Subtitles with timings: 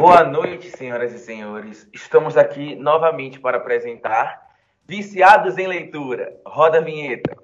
[0.00, 1.86] Boa noite, senhoras e senhores.
[1.92, 4.40] Estamos aqui novamente para apresentar
[4.88, 6.40] Viciados em Leitura.
[6.46, 7.36] Roda a vinheta.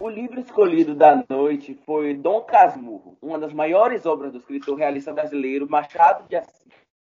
[0.00, 5.12] O livro escolhido da noite foi Dom Casmurro, uma das maiores obras do escritor realista
[5.12, 6.59] brasileiro Machado de Assis.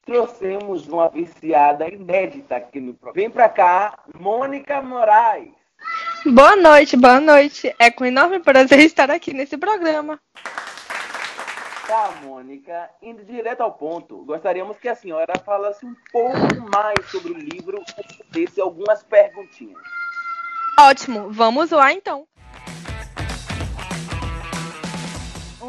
[0.06, 3.20] Trouxemos uma viciada inédita aqui no programa.
[3.20, 5.50] Vem pra cá, Mônica Moraes.
[6.24, 7.74] Boa noite, boa noite.
[7.76, 10.20] É com enorme prazer estar aqui nesse programa.
[11.88, 16.38] Tá, Mônica, indo direto ao ponto, gostaríamos que a senhora falasse um pouco
[16.72, 19.82] mais sobre o livro e desse algumas perguntinhas.
[20.78, 22.28] Ótimo, vamos lá então.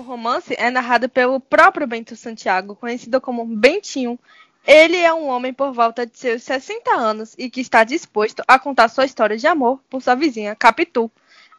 [0.07, 4.17] Romance é narrado pelo próprio Bento Santiago, conhecido como Bentinho.
[4.65, 8.57] Ele é um homem por volta de seus 60 anos e que está disposto a
[8.57, 11.11] contar sua história de amor por sua vizinha, Capitu.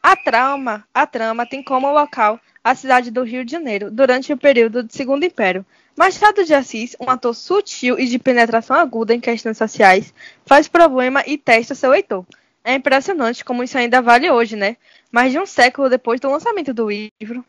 [0.02, 4.36] A trama, a trama tem como local a cidade do Rio de Janeiro, durante o
[4.36, 5.64] período do Segundo Império.
[5.96, 10.14] Machado de Assis, um ator sutil e de penetração aguda em questões sociais,
[10.46, 12.24] faz problema e testa seu leitor.
[12.64, 14.76] É impressionante como isso ainda vale hoje, né?
[15.10, 17.44] Mais de um século depois do lançamento do livro.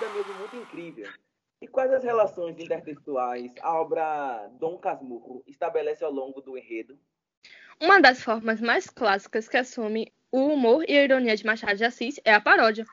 [0.00, 1.08] É mesmo muito incrível.
[1.60, 6.96] E quais as relações intertextuais a obra Dom Casmurro estabelece ao longo do enredo?
[7.80, 11.84] Uma das formas mais clássicas que assume o humor e a ironia de Machado de
[11.84, 12.86] Assis é a paródia.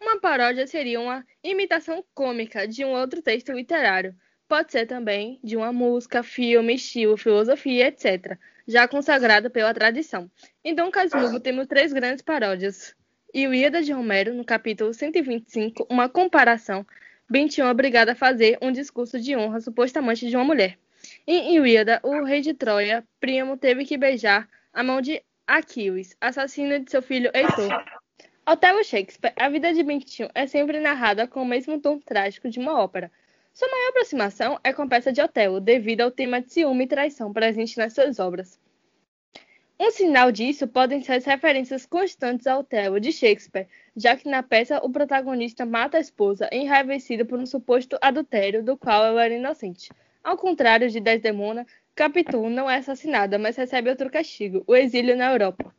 [0.00, 4.14] Uma paródia seria uma imitação cômica de um outro texto literário.
[4.46, 10.30] Pode ser também de uma música, filme, estilo, filosofia, etc., já consagrada pela tradição.
[10.62, 12.94] Em Dom Casmurro temos três grandes paródias.
[13.34, 16.86] Ilíada de Homero, no capítulo 125, uma comparação,
[17.28, 20.78] Bentinho é obrigado a fazer um discurso de honra supostamente de uma mulher.
[21.26, 26.78] Em Ilíada, o rei de Troia, Príamo, teve que beijar a mão de Aquiles, assassino
[26.78, 27.84] de seu filho Heitor.
[28.46, 32.60] Otelo Shakespeare, a vida de Bentinho é sempre narrada com o mesmo tom trágico de
[32.60, 33.10] uma ópera.
[33.52, 36.88] Sua maior aproximação é com a peça de Otelo, devido ao tema de ciúme e
[36.88, 38.60] traição presente nas suas obras.
[39.86, 44.42] Um sinal disso podem ser as referências constantes ao Otelo de Shakespeare, já que na
[44.42, 49.34] peça o protagonista mata a esposa, enraivecido por um suposto adultério do qual ela era
[49.34, 49.92] inocente.
[50.22, 55.30] Ao contrário de Desdemona, Capitu não é assassinada, mas recebe outro castigo, o exílio na
[55.30, 55.70] Europa.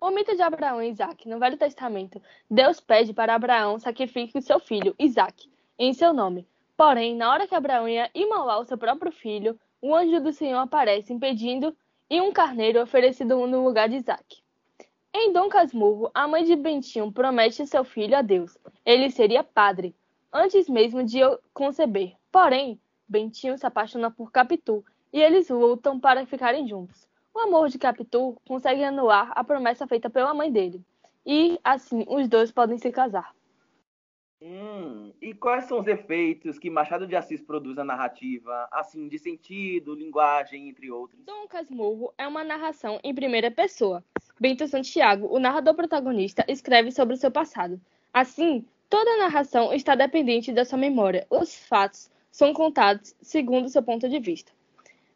[0.00, 2.20] O mito de Abraão e Isaac, no Velho Testamento,
[2.50, 5.48] Deus pede para Abraão sacrifique seu filho, Isaac,
[5.78, 6.48] em seu nome.
[6.76, 10.58] Porém, na hora que Abraão ia imolar o seu próprio filho, o anjo do Senhor
[10.58, 11.72] aparece impedindo
[12.10, 14.42] e um carneiro oferecido no lugar de Isaac.
[15.14, 18.58] Em Dom Casmurro, a mãe de Bentinho promete seu filho a Deus.
[18.84, 19.94] Ele seria padre,
[20.32, 21.20] antes mesmo de
[21.54, 22.14] conceber.
[22.32, 27.08] Porém, Bentinho se apaixona por Capitu e eles lutam para ficarem juntos.
[27.32, 30.84] O amor de Capitu consegue anular a promessa feita pela mãe dele.
[31.24, 33.32] E, assim, os dois podem se casar.
[34.42, 39.18] Hum, e quais são os efeitos que Machado de Assis produz na narrativa, assim, de
[39.18, 41.22] sentido, linguagem, entre outros?
[41.26, 44.02] Dom Casmurro é uma narração em primeira pessoa.
[44.40, 47.78] Bento Santiago, o narrador protagonista, escreve sobre o seu passado.
[48.14, 51.26] Assim, toda a narração está dependente da sua memória.
[51.28, 54.50] Os fatos são contados segundo seu ponto de vista.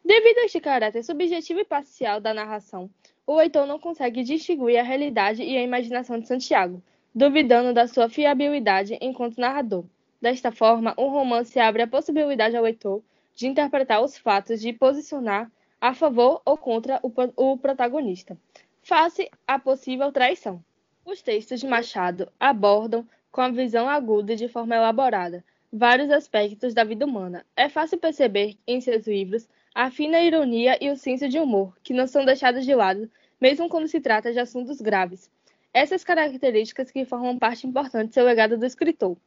[0.03, 2.87] Devido a este caráter subjetivo e parcial da narração,
[3.25, 6.79] o leitor não consegue distinguir a realidade e a imaginação de Santiago
[7.15, 9.85] duvidando da sua fiabilidade enquanto narrador.
[10.21, 13.01] Desta forma, o romance abre a possibilidade ao leitor
[13.33, 15.49] de interpretar os fatos, de posicionar
[15.79, 18.37] a favor ou contra o, o protagonista,
[18.83, 20.61] face à possível traição.
[21.05, 26.73] Os textos de Machado abordam, com a visão aguda e de forma elaborada, vários aspectos
[26.73, 27.45] da vida humana.
[27.55, 31.93] É fácil perceber em seus livros a fina ironia e o senso de humor, que
[31.93, 33.09] não são deixados de lado,
[33.39, 35.29] mesmo quando se trata de assuntos graves,
[35.75, 39.17] essas características que formam parte importante do seu legado do escritor.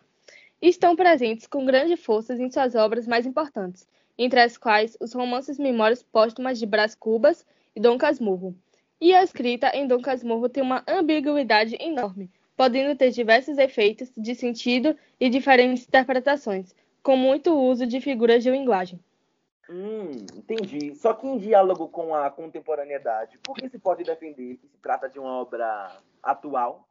[0.63, 3.87] Estão presentes com grande força em suas obras mais importantes,
[4.17, 7.45] entre as quais os romances Memórias Póstumas de Brás Cubas
[7.77, 8.57] e Dom Casmurro.
[8.99, 14.35] E a escrita em Dom Casmurro tem uma ambiguidade enorme, podendo ter diversos efeitos de
[14.35, 18.99] sentido e diferentes interpretações, com muito uso de figuras de linguagem.
[19.71, 20.95] Hum, entendi.
[20.95, 25.09] Só que em diálogo com a contemporaneidade, por que se pode defender que se trata
[25.09, 26.89] de uma obra atual?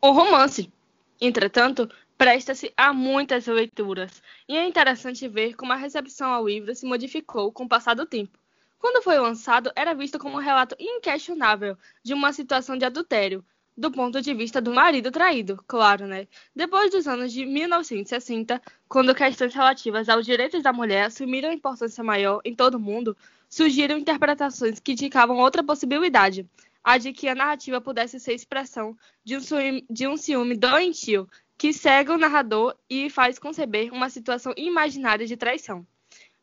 [0.00, 0.72] O romance,
[1.20, 1.88] entretanto,
[2.18, 7.52] presta-se a muitas leituras, e é interessante ver como a recepção ao livro se modificou
[7.52, 8.38] com o passar do tempo.
[8.78, 13.44] Quando foi lançado, era visto como um relato inquestionável de uma situação de adultério,
[13.76, 16.26] do ponto de vista do marido traído, claro, né?
[16.54, 22.40] Depois dos anos de 1960, quando questões relativas aos direitos da mulher assumiram importância maior
[22.44, 23.16] em todo o mundo,
[23.48, 26.48] surgiram interpretações que indicavam outra possibilidade,
[26.82, 31.28] a de que a narrativa pudesse ser expressão de um ciúme, de um ciúme doentio
[31.58, 35.86] que cega o narrador e faz conceber uma situação imaginária de traição.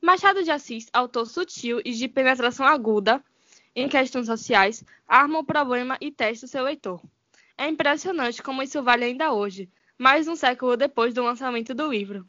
[0.02, 3.24] Machado de Assis, autor sutil e de penetração aguda
[3.76, 7.02] em questões sociais, arma o problema e testa o seu leitor.
[7.58, 12.26] É impressionante como isso vale ainda hoje, mais um século depois do lançamento do livro.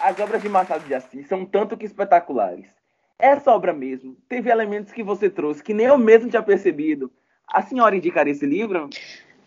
[0.00, 2.66] As obras de Machado de Assis são tanto que espetaculares.
[3.18, 7.12] Essa obra mesmo teve elementos que você trouxe que nem eu mesmo tinha percebido.
[7.46, 8.88] A senhora indicaria esse livro?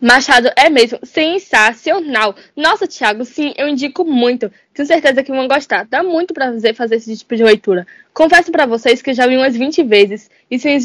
[0.00, 2.34] Machado é mesmo sensacional.
[2.54, 4.52] Nossa, Thiago, sim, eu indico muito.
[4.74, 5.86] Tenho certeza que vão gostar.
[5.88, 7.86] Dá muito prazer fazer esse tipo de leitura.
[8.12, 10.76] Confesso para vocês que já vi umas 20 vezes e sem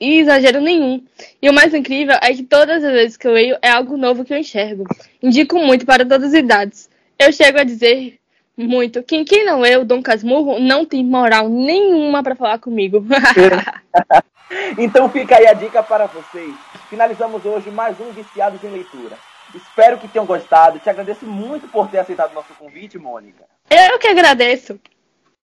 [0.00, 1.02] exagero nenhum.
[1.40, 4.24] E o mais incrível é que todas as vezes que eu leio é algo novo
[4.24, 4.84] que eu enxergo.
[5.22, 6.90] Indico muito para todas as idades.
[7.18, 8.18] Eu chego a dizer
[8.56, 13.04] muito que quem não leu Dom Casmurro não tem moral nenhuma para falar comigo.
[14.76, 16.54] então fica aí a dica para vocês.
[16.88, 19.16] Finalizamos hoje mais um Viciados em Leitura.
[19.52, 20.78] Espero que tenham gostado.
[20.78, 23.44] Te agradeço muito por ter aceitado nosso convite, Mônica.
[23.68, 24.78] Eu que agradeço.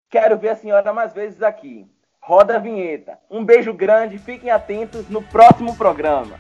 [0.10, 1.86] Quero ver a senhora mais vezes aqui.
[2.22, 3.20] Roda a vinheta.
[3.30, 6.40] Um beijo grande, fiquem atentos no próximo programa.